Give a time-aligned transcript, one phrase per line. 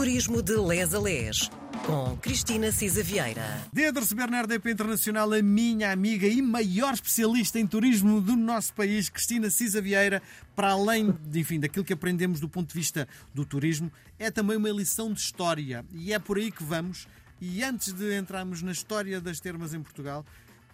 [0.00, 1.50] Turismo de Les a Les,
[1.84, 3.68] com Cristina Cisa Vieira.
[3.70, 8.72] De receber na RDP Internacional a minha amiga e maior especialista em turismo do nosso
[8.72, 10.22] país, Cristina Cisa Vieira.
[10.56, 14.70] Para além, enfim, daquilo que aprendemos do ponto de vista do turismo, é também uma
[14.70, 15.84] lição de história.
[15.92, 17.06] E é por aí que vamos.
[17.38, 20.24] E antes de entrarmos na história das termas em Portugal,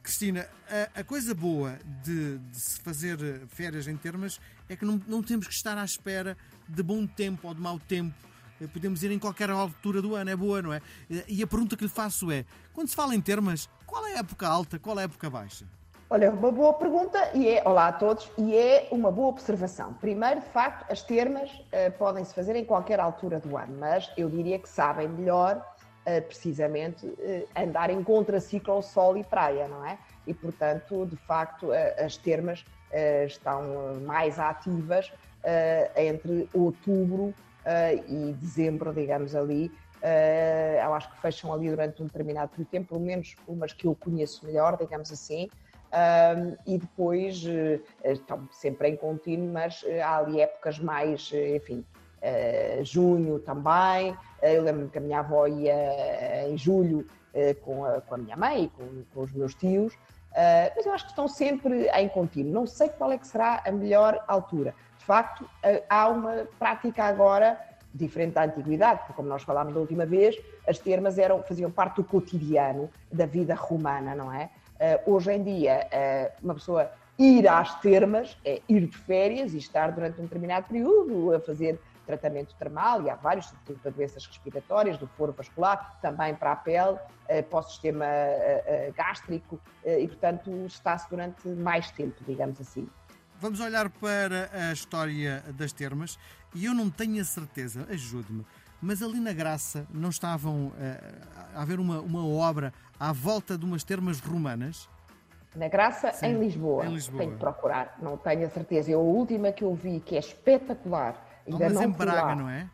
[0.00, 0.46] Cristina,
[0.94, 5.24] a, a coisa boa de, de, se fazer férias em termas é que não, não
[5.24, 6.38] temos que estar à espera
[6.68, 8.27] de bom tempo ou de mau tempo.
[8.60, 10.80] Eh, podemos ir em qualquer altura do ano, é boa, não é?
[11.10, 14.16] Eh, e a pergunta que lhe faço é: quando se fala em termas, qual é
[14.16, 15.64] a época alta, qual é a época baixa?
[16.10, 19.92] Olha, uma boa pergunta e é, olá a todos, e é uma boa observação.
[19.94, 24.10] Primeiro, de facto, as termas uh, podem se fazer em qualquer altura do ano, mas
[24.16, 25.64] eu diria que sabem melhor
[26.26, 27.06] precisamente
[27.54, 29.98] andar em contraciclo ao sol e praia, não é?
[30.26, 31.68] E, portanto, de facto,
[32.02, 32.64] as termas
[33.26, 35.12] estão mais ativas
[35.94, 37.34] entre outubro
[38.08, 39.70] e dezembro, digamos ali.
[40.82, 43.86] eu acho que fecham ali durante um determinado período de tempo, pelo menos umas que
[43.86, 45.48] eu conheço melhor, digamos assim.
[46.66, 47.44] e depois
[48.04, 51.84] estão sempre em contínuo, mas há ali épocas mais, enfim,
[52.18, 54.10] Uh, junho também.
[54.10, 58.18] Uh, eu lembro-me que a minha avó ia em julho uh, com, a, com, a,
[58.18, 59.96] minha mãe e com, com os meus tios,
[60.74, 62.52] mas eu acho que estão sempre em contínuo.
[62.52, 64.74] Não sei qual é que será a melhor altura.
[64.98, 65.48] De facto,
[65.88, 67.58] há uma prática agora
[67.92, 70.36] diferente da antiguidade, porque como nós falámos da última vez,
[70.66, 74.50] as termas eram, faziam parte do cotidiano da vida romana, não é?
[75.06, 75.88] hoje em dia,
[76.42, 81.34] uma pessoa ir às termas é ir de férias e estar durante um determinado período
[81.34, 86.34] a fazer tratamento termal, e há vários, tipos de doenças respiratórias, do foro vascular, também
[86.34, 86.98] para a pele,
[87.28, 92.88] eh, para o sistema eh, eh, gástrico, e portanto está-se durante mais tempo, digamos assim.
[93.38, 96.18] Vamos olhar para a história das termas
[96.54, 98.44] e eu não tenho a certeza, ajude-me,
[98.80, 100.72] mas ali na Graça não estavam
[101.54, 104.88] a haver uma, uma obra à volta de umas termas romanas?
[105.54, 106.86] Na Graça, Sim, em, Lisboa.
[106.86, 107.18] em Lisboa.
[107.20, 108.90] Tenho que procurar, não tenho a certeza.
[108.90, 112.34] Eu, a última que eu vi, que é espetacular, Ainda Há umas em Braga, lá.
[112.34, 112.68] não é?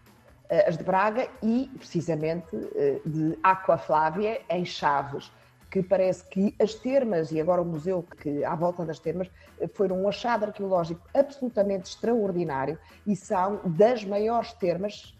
[0.49, 5.33] Eh, as de Braga e, precisamente, eh, de Aqua Flávia, em Chaves,
[5.71, 9.29] que parece que as termas, e agora o museu que à volta das termas,
[9.61, 15.17] eh, foram um achado arqueológico absolutamente extraordinário e são das maiores termas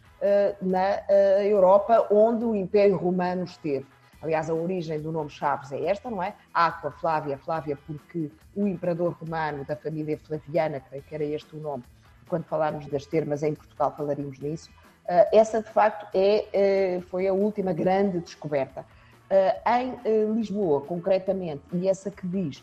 [0.62, 1.03] na
[1.43, 3.84] Europa onde o Império Romano esteve.
[4.22, 6.34] Aliás, a origem do nome Chaves é esta, não é?
[6.54, 11.60] Aqua Flávia, Flávia porque o imperador romano da família Flaviana, creio que era este o
[11.60, 11.84] nome,
[12.28, 14.70] quando falarmos das termas em Portugal falaríamos nisso,
[15.04, 18.84] uh, essa de facto é, uh, foi a última grande descoberta.
[19.24, 22.62] Uh, em Lisboa, concretamente, e essa que diz,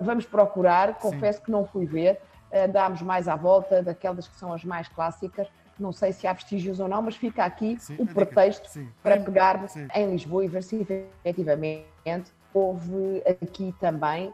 [0.00, 1.44] vamos procurar, confesso Sim.
[1.44, 2.20] que não fui ver,
[2.52, 5.48] andámos mais à volta daquelas que são as mais clássicas,
[5.78, 8.88] não sei se há vestígios ou não, mas fica aqui Sim, o pretexto Sim.
[9.02, 10.76] para pegarmos em Lisboa e ver se
[11.24, 14.32] efetivamente houve aqui também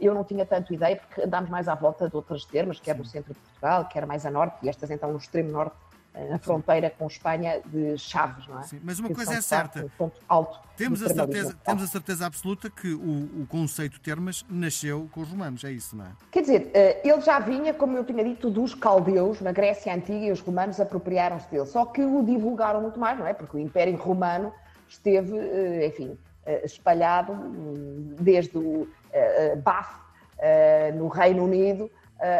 [0.00, 3.04] eu não tinha tanto ideia, porque andámos mais à volta de outras termas, quer no
[3.04, 5.76] centro de Portugal, quer mais a norte, e estas então no extremo norte,
[6.14, 8.62] eh, na fronteira com Espanha de Chaves, não é?
[8.64, 9.86] Sim, mas uma que coisa é certa.
[10.28, 15.22] alto temos, a certeza, temos a certeza absoluta que o, o conceito termas nasceu com
[15.22, 16.12] os romanos, é isso, não é?
[16.30, 20.26] Quer dizer, eh, ele já vinha, como eu tinha dito, dos caldeus na Grécia Antiga
[20.26, 21.66] e os romanos apropriaram-se dele.
[21.66, 23.34] Só que o divulgaram muito mais, não é?
[23.34, 24.52] Porque o Império Romano
[24.88, 26.16] esteve, eh, enfim,
[26.64, 30.00] espalhado hum, desde o uh, Bath,
[30.38, 31.90] uh, no Reino Unido,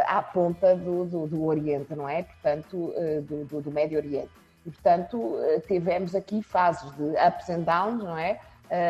[0.08, 2.24] à ponta do, do, do, Oriente, não é?
[2.24, 2.92] Portanto,
[3.28, 4.28] do, do, do Médio Oriente.
[4.66, 5.36] E, portanto,
[5.68, 8.40] tivemos aqui fases de ups and downs, não é?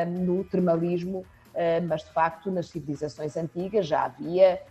[0.07, 1.27] no termalismo,
[1.87, 4.63] mas de facto nas civilizações antigas já havia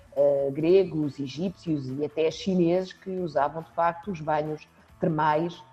[0.53, 4.68] gregos, egípcios e até chineses que usavam de facto os banhos
[5.00, 5.63] termais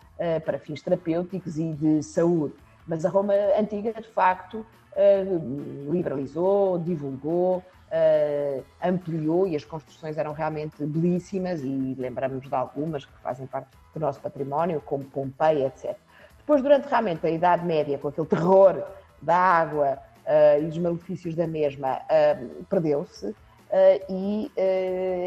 [0.44, 2.52] para fins terapêuticos e de saúde.
[2.86, 4.58] Mas a Roma antiga, de facto,
[4.94, 13.04] uh, liberalizou, divulgou, uh, ampliou e as construções eram realmente belíssimas e lembramos de algumas
[13.04, 15.96] que fazem parte do nosso património, como Pompeia, etc.
[16.38, 18.84] Depois, durante realmente a Idade Média, com aquele terror
[19.22, 22.00] da água uh, e dos malefícios da mesma,
[22.68, 23.34] perdeu-se.
[24.08, 24.50] E,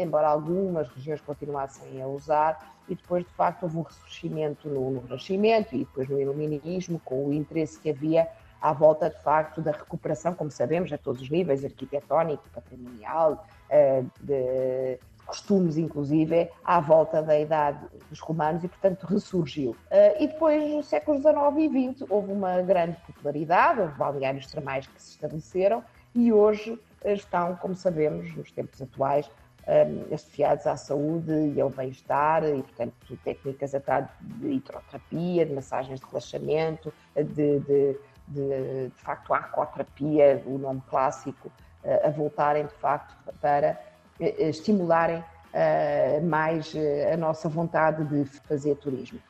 [0.02, 5.00] embora algumas regiões continuassem a usar, e depois, de facto, houve um ressurgimento no, no
[5.00, 8.28] Renascimento e depois no Iluminismo, com o interesse que havia
[8.60, 14.02] à volta, de facto, da recuperação, como sabemos, a todos os níveis, arquitetónico, patrimonial, eh,
[14.20, 17.78] de costumes, inclusive, à volta da idade
[18.08, 19.76] dos romanos e, portanto, ressurgiu.
[19.90, 24.86] Eh, e depois, no século XIX e XX, houve uma grande popularidade, houve balneários termais
[24.86, 25.84] que se estabeleceram
[26.14, 29.30] e hoje estão, como sabemos, nos tempos atuais,
[29.68, 36.00] um, associados à saúde e ao bem-estar, e, portanto, técnicas até de hidroterapia, de massagens
[36.00, 37.96] de relaxamento, de, de,
[38.28, 41.48] de, de facto, a aquoterapia, o nome clássico,
[41.84, 43.78] uh, a voltarem, de facto, para
[44.20, 46.74] uh, estimularem uh, mais
[47.12, 49.20] a nossa vontade de fazer turismo.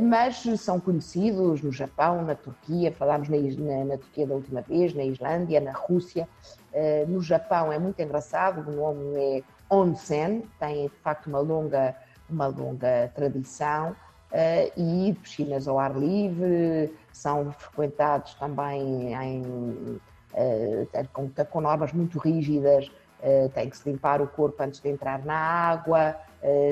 [0.00, 4.94] Mas são conhecidos no Japão, na Turquia, falámos na, na, na Turquia da última vez,
[4.94, 6.26] na Islândia, na Rússia.
[7.08, 11.94] No Japão é muito engraçado, o nome é onsen, tem de facto uma longa,
[12.28, 13.96] uma longa tradição,
[14.32, 22.18] uh, e piscinas ao ar livre, são frequentados também em, uh, com, com, normas muito
[22.18, 22.90] rígidas,
[23.52, 26.14] tem que se limpar o corpo antes de entrar na água,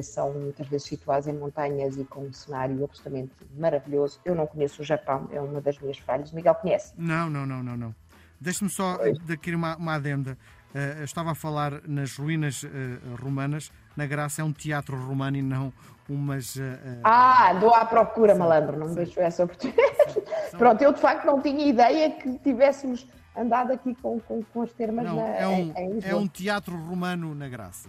[0.01, 4.21] são muitas vezes situados em montanhas e com um cenário absolutamente maravilhoso.
[4.25, 6.31] Eu não conheço o Japão, é uma das minhas falhas.
[6.31, 6.95] Miguel conhece?
[6.97, 7.95] Não, não, não, não, não.
[8.41, 10.37] Deixe-me só daqui uma, uma adenda.
[10.77, 12.69] Uh, estava a falar nas ruínas uh,
[13.19, 13.73] romanas.
[13.97, 15.73] Na Graça é um teatro romano e não
[16.07, 16.57] umas.
[16.57, 20.21] Uh, ah, dou à procura, sim, malandro, não me deixo essa oportunidade.
[20.59, 24.73] Pronto, eu de facto não tinha ideia que tivéssemos andado aqui com, com, com as
[24.75, 27.89] termas não, na, é um, em, é um teatro romano na Graça.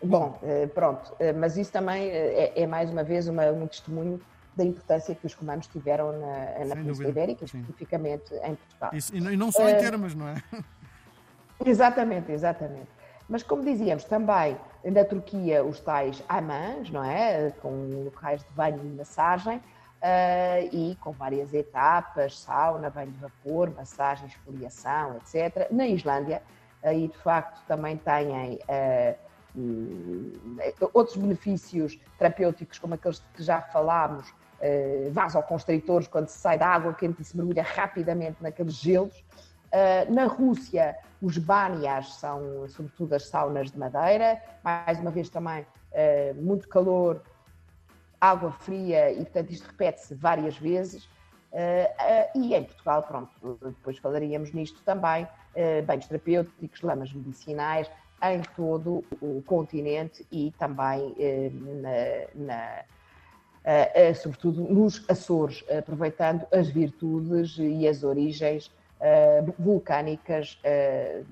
[0.00, 0.40] Bom,
[0.74, 4.20] pronto, mas isso também é, é mais uma vez uma, um testemunho
[4.58, 8.90] da importância que os romanos tiveram na, na Península Ibérica, especificamente em Portugal.
[8.92, 10.42] Isso, e não só em termos, não é?
[11.64, 12.88] Exatamente, exatamente.
[13.28, 17.50] Mas como dizíamos, também na Turquia os tais amãs, não é?
[17.60, 23.74] Com locais de banho e massagem uh, e com várias etapas, sauna, banho de vapor,
[23.74, 25.68] massagem, esfoliação, etc.
[25.72, 26.40] Na Islândia,
[26.80, 29.18] aí de facto também têm uh,
[30.92, 36.92] outros benefícios terapêuticos, como aqueles que já falámos, uh, vasoconstritores, quando se sai da água
[36.94, 39.24] quente e se mergulha rapidamente naqueles gelos.
[39.68, 44.40] Uh, na Rússia, os banias são, sobretudo, as saunas de madeira.
[44.64, 47.22] Mais uma vez, também uh, muito calor,
[48.20, 51.04] água fria, e, portanto, isto repete-se várias vezes.
[51.52, 55.26] Uh, e em Portugal, pronto, depois falaríamos nisto também,
[55.86, 57.90] banhos terapêuticos, lamas medicinais,
[58.22, 61.16] em todo o continente e também
[61.82, 62.84] na, na
[64.14, 70.58] sobretudo nos Açores, aproveitando as virtudes e as origens uh, vulcânicas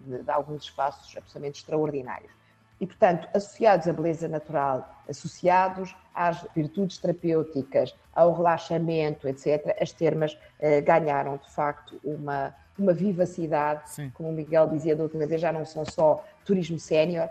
[0.07, 2.31] de, de, alguns espaços absolutamente extraordinários.
[2.79, 10.37] E, portanto, associados à beleza natural, associados às virtudes terapêuticas, ao relaxamento, etc., as termas
[10.85, 14.11] ganharam, de facto, uma, uma vivacidade, Sim.
[14.11, 17.31] como o Miguel dizia da última vez, já não são só turismo sénior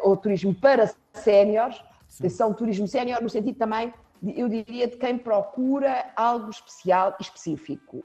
[0.00, 1.78] ou turismo para séniores,
[2.30, 3.92] são turismo sénior no sentido também
[4.24, 8.04] eu diria, de quem procura algo especial e específico.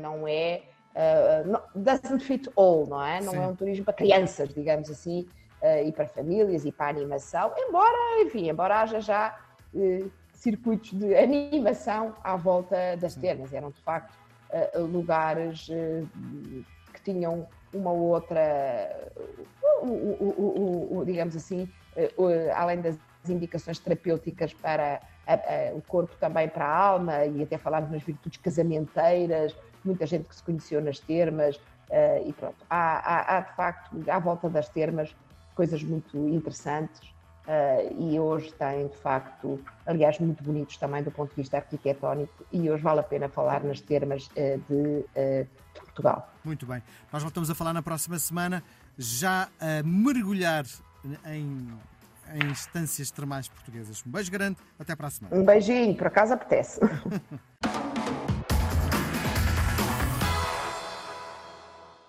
[0.00, 0.62] não é
[0.94, 3.20] uh, doesn't fit all, não é?
[3.20, 3.38] Não Sim.
[3.38, 5.28] é um turismo para crianças, digamos assim,
[5.62, 9.38] uh, e para famílias e para animação, embora, enfim, embora haja já
[10.32, 13.52] circuitos de animação à volta das termas.
[13.52, 14.12] Eram, de facto,
[14.74, 15.66] lugares
[16.92, 19.10] que tinham uma outra,
[21.06, 21.66] digamos assim,
[22.54, 25.00] além das indicações terapêuticas para
[25.74, 29.54] o corpo também para a alma e até falarmos nas virtudes casamenteiras,
[29.84, 32.56] muita gente que se conheceu nas termas uh, e pronto.
[32.68, 35.14] Há, há, há, de facto, à volta das termas,
[35.54, 37.00] coisas muito interessantes
[37.46, 42.44] uh, e hoje tem de facto, aliás, muito bonitos também do ponto de vista arquitetónico
[42.50, 46.30] e hoje vale a pena falar nas termas uh, de, de Portugal.
[46.44, 46.82] Muito bem.
[47.12, 48.62] Nós voltamos a falar na próxima semana,
[48.96, 50.64] já a mergulhar
[51.26, 51.68] em
[52.34, 54.02] em instâncias termais portuguesas.
[54.06, 55.36] Um beijo grande, até para a semana.
[55.36, 56.80] Um beijinho, por acaso apetece.